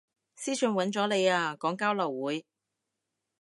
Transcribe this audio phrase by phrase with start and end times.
[0.35, 2.47] 私訊搵咗你啊，講交流會